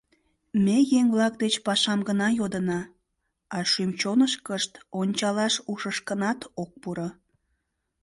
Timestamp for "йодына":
2.39-2.81